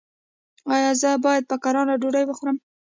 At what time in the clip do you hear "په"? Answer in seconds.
1.49-1.55